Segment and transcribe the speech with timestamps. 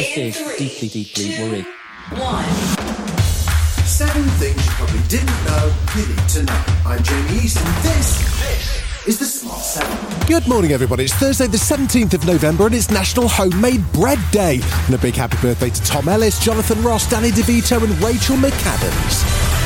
[0.00, 1.66] This is deeply, deeply worried.
[2.12, 2.44] One.
[3.84, 6.64] Seven things you probably didn't know you need to know.
[6.86, 10.26] I'm Jamie East, and this is the Smart Seven.
[10.26, 11.04] Good morning, everybody.
[11.04, 14.60] It's Thursday, the 17th of November, and it's National Homemade Bread Day.
[14.86, 19.59] And a big happy birthday to Tom Ellis, Jonathan Ross, Danny DeVito, and Rachel McAdams.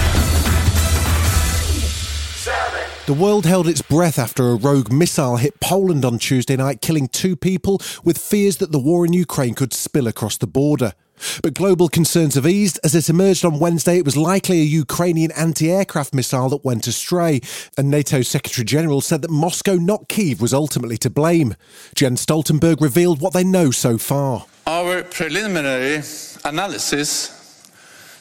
[3.06, 7.06] The world held its breath after a rogue missile hit Poland on Tuesday night, killing
[7.08, 10.94] two people, with fears that the war in Ukraine could spill across the border.
[11.42, 15.32] But global concerns have eased as it emerged on Wednesday it was likely a Ukrainian
[15.32, 17.42] anti aircraft missile that went astray.
[17.76, 21.56] And NATO Secretary General said that Moscow, not Kiev, was ultimately to blame.
[21.94, 24.46] Jens Stoltenberg revealed what they know so far.
[24.66, 26.02] Our preliminary
[26.42, 27.70] analysis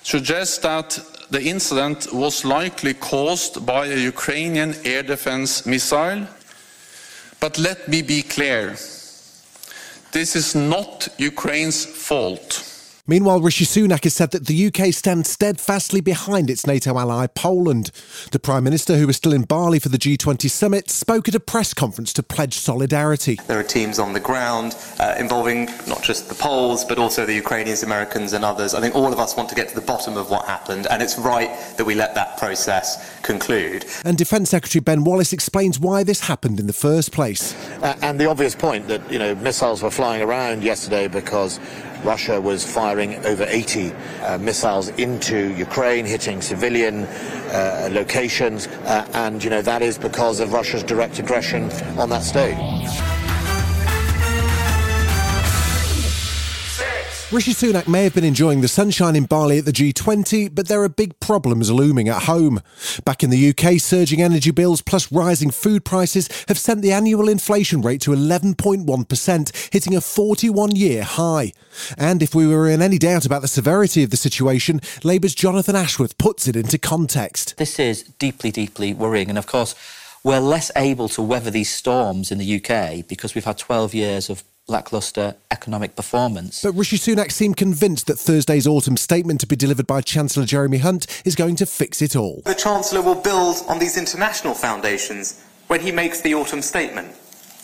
[0.04, 1.00] suggests that
[1.34, 6.28] the incident was likely caused by a Ukrainian air defense missile.
[7.40, 8.78] But let me be clear
[10.12, 12.73] this is not Ukraine's fault.
[13.06, 17.92] Meanwhile, Rishi Sunak has said that the UK stands steadfastly behind its NATO ally Poland.
[18.32, 21.42] The Prime Minister, who was still in Bali for the G20 summit, spoke at a
[21.42, 23.38] press conference to pledge solidarity.
[23.46, 27.34] There are teams on the ground uh, involving not just the Poles, but also the
[27.34, 28.74] Ukrainians, Americans, and others.
[28.74, 31.04] I think all of us want to get to the bottom of what happened, and
[31.04, 33.84] it's right that we let that process conclude.
[34.06, 37.54] And Defence Secretary Ben Wallace explains why this happened in the first place.
[37.82, 41.60] Uh, and the obvious point that, you know, missiles were flying around yesterday because
[42.04, 49.44] Russia was firing over 80 uh, missiles into Ukraine, hitting civilian uh, locations, uh, and
[49.44, 52.58] you know that is because of Russia's direct aggression on that state.
[57.34, 60.84] Rishi Sunak may have been enjoying the sunshine in Bali at the G20, but there
[60.84, 62.62] are big problems looming at home.
[63.06, 67.28] Back in the UK, surging energy bills plus rising food prices have sent the annual
[67.28, 71.54] inflation rate to 11.1%, hitting a 41 year high.
[71.98, 75.76] And if we were in any doubt about the severity of the situation, Labour's Jonathan
[75.76, 77.58] Ashworth puts it into context.
[77.58, 79.30] This is deeply, deeply worrying.
[79.30, 79.74] And of course,
[80.24, 84.30] we're less able to weather these storms in the UK because we've had 12 years
[84.30, 86.62] of lacklustre economic performance.
[86.62, 90.78] But Rishi Sunak seemed convinced that Thursday's autumn statement to be delivered by Chancellor Jeremy
[90.78, 92.42] Hunt is going to fix it all.
[92.46, 97.16] The Chancellor will build on these international foundations when he makes the autumn statement,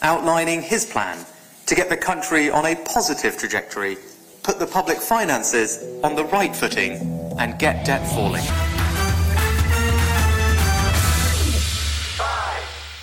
[0.02, 1.26] outlining his plan
[1.66, 3.98] to get the country on a positive trajectory,
[4.44, 6.94] put the public finances on the right footing,
[7.38, 8.44] and get debt falling.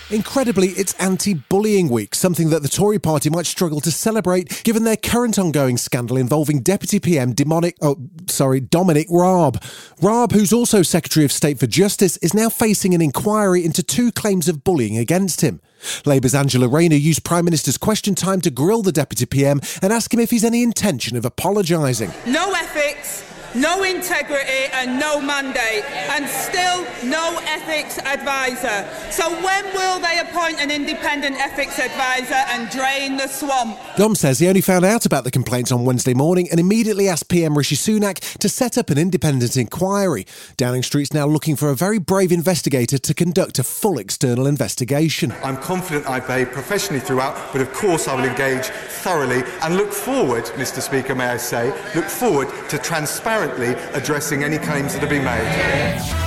[0.09, 4.85] Incredibly, it's anti bullying week, something that the Tory party might struggle to celebrate given
[4.85, 7.97] their current ongoing scandal involving Deputy PM Demonic, oh,
[8.29, 9.61] sorry, Dominic Raab.
[10.01, 14.13] Raab, who's also Secretary of State for Justice, is now facing an inquiry into two
[14.13, 15.61] claims of bullying against him.
[16.05, 20.15] Labour's Angela Rayner used Prime Minister's question time to grill the Deputy PM and ask
[20.15, 22.13] him if he's any intention of apologising.
[22.25, 23.25] No ethics,
[23.57, 28.87] no integrity and no mandate, and still no ethics advisor.
[29.11, 33.79] So when will they appoint an independent ethics advisor and drain the swamp?
[33.97, 37.29] Dom says he only found out about the complaints on Wednesday morning and immediately asked
[37.29, 40.27] PM Rishi Sunak to set up an independent inquiry.
[40.57, 45.33] Downing Street's now looking for a very brave investigator to conduct a full external investigation.
[45.43, 49.93] I'm confident I behaved professionally throughout, but of course I will engage thoroughly and look
[49.93, 53.46] forward, Mr Speaker, may I say, look forward to transparency
[53.95, 56.27] addressing any claims that have been made.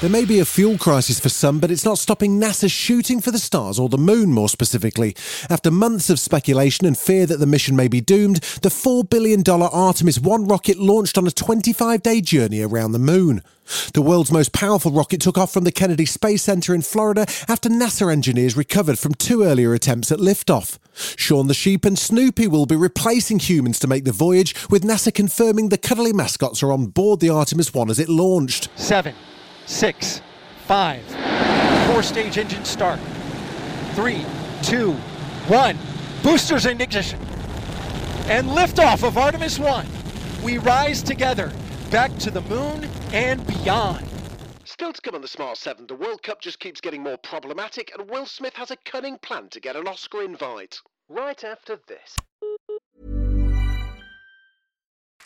[0.00, 3.30] There may be a fuel crisis for some, but it's not stopping NASA shooting for
[3.30, 5.14] the stars or the moon, more specifically.
[5.50, 9.42] After months of speculation and fear that the mission may be doomed, the $4 billion
[9.46, 13.42] Artemis 1 rocket launched on a 25 day journey around the moon.
[13.92, 17.68] The world's most powerful rocket took off from the Kennedy Space Center in Florida after
[17.68, 20.78] NASA engineers recovered from two earlier attempts at liftoff.
[20.94, 25.12] Shaun the Sheep and Snoopy will be replacing humans to make the voyage, with NASA
[25.12, 28.68] confirming the cuddly mascots are on board the Artemis 1 as it launched.
[28.76, 29.14] Seven,
[29.66, 30.20] six,
[30.66, 31.02] five,
[31.86, 33.00] four stage engine start.
[33.94, 34.24] Three,
[34.62, 34.92] two,
[35.48, 35.78] one.
[36.22, 37.20] Boosters in ignition.
[38.26, 39.86] And liftoff of Artemis 1.
[40.42, 41.52] We rise together
[41.90, 44.06] back to the moon and beyond.
[44.80, 47.92] Still to come on the Smart 7, the World Cup just keeps getting more problematic,
[47.94, 50.80] and Will Smith has a cunning plan to get an Oscar invite.
[51.06, 52.16] Right after this.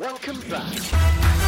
[0.00, 1.39] Welcome back.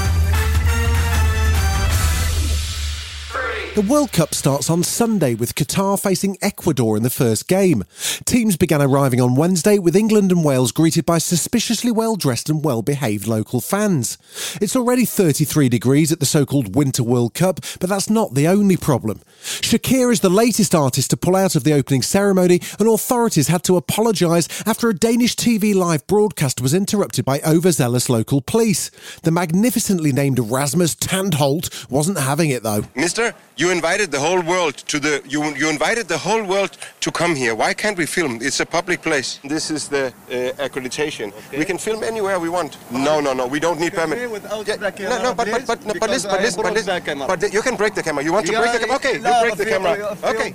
[3.75, 7.85] The World Cup starts on Sunday with Qatar facing Ecuador in the first game.
[8.27, 12.63] Teams began arriving on Wednesday with England and Wales greeted by suspiciously well dressed and
[12.63, 14.19] well behaved local fans.
[14.61, 18.47] It's already 33 degrees at the so called Winter World Cup, but that's not the
[18.47, 19.23] only problem.
[19.43, 23.63] Shakira is the latest artist to pull out of the opening ceremony, and authorities had
[23.65, 28.91] to apologise after a Danish TV live broadcast was interrupted by overzealous local police.
[29.23, 32.85] The magnificently named Rasmus Tantholdt wasn't having it though.
[32.95, 36.73] Mister, you invited the whole world to the you you invited the whole world
[37.05, 37.55] to come here.
[37.63, 38.33] Why can't we film?
[38.49, 39.29] It's a public place.
[39.55, 41.27] This is the uh, accreditation.
[41.61, 42.73] We can film anywhere we want.
[43.09, 43.45] No, no, no.
[43.55, 44.19] We don't need permit.
[44.19, 47.19] Yeah, no, no, but but but, no, but listen, but listen, but listen.
[47.33, 48.23] But you can break the camera.
[48.27, 48.97] You want to break the camera?
[49.01, 49.95] Okay, you break the camera.
[50.33, 50.49] Okay.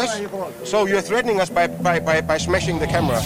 [0.00, 0.10] Yes.
[0.72, 3.20] So you're threatening us by by by, by smashing the camera.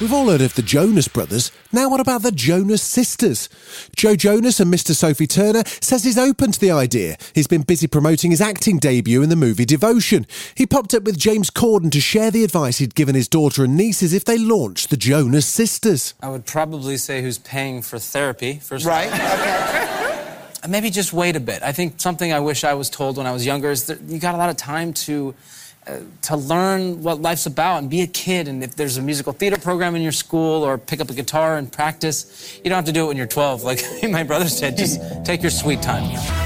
[0.00, 1.52] We've all heard of the Jonas Brothers.
[1.72, 3.50] Now, what about the Jonas Sisters?
[3.94, 4.94] Joe Jonas and Mr.
[4.94, 7.18] Sophie Turner says he's open to the idea.
[7.34, 10.26] He's been busy promoting his acting debut in the movie Devotion.
[10.54, 13.76] He popped up with James Corden to share the advice he'd given his daughter and
[13.76, 16.14] nieces if they launched the Jonas Sisters.
[16.22, 20.62] I would probably say who's paying for therapy, first Right, of all.
[20.62, 21.62] And Maybe just wait a bit.
[21.62, 24.18] I think something I wish I was told when I was younger is that you
[24.18, 25.34] got a lot of time to
[26.22, 28.48] to learn what life's about and be a kid.
[28.48, 31.56] And if there's a musical theater program in your school or pick up a guitar
[31.56, 33.62] and practice, you don't have to do it when you're 12.
[33.62, 36.39] Like my brother said, just take your sweet time.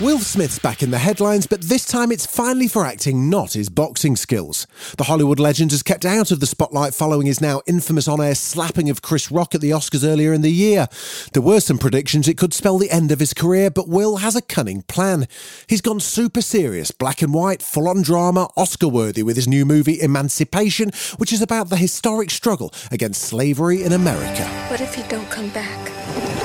[0.00, 3.68] Will Smith's back in the headlines, but this time it's finally for acting, not his
[3.68, 4.66] boxing skills.
[4.98, 8.34] The Hollywood legend has kept out of the spotlight following his now infamous on air
[8.34, 10.88] slapping of Chris Rock at the Oscars earlier in the year.
[11.32, 14.34] There were some predictions it could spell the end of his career, but Will has
[14.34, 15.28] a cunning plan.
[15.68, 19.64] He's gone super serious, black and white, full on drama, Oscar worthy with his new
[19.64, 24.44] movie Emancipation, which is about the historic struggle against slavery in America.
[24.68, 26.43] What if you don't come back?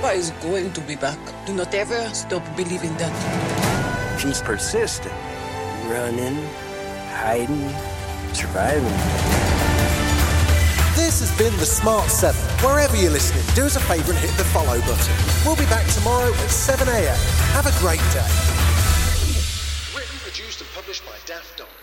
[0.00, 1.18] Papa is going to be back.
[1.46, 4.20] Do not ever stop believing that.
[4.20, 5.14] She's persistent.
[5.86, 6.38] Running,
[7.10, 7.70] hiding,
[8.32, 8.84] surviving.
[10.94, 12.40] This has been The Smart 7.
[12.64, 15.14] Wherever you're listening, do us a favour and hit the follow button.
[15.44, 17.16] We'll be back tomorrow at 7am.
[17.54, 18.30] Have a great day.
[19.96, 21.77] Written, produced, and published by Daft Doris.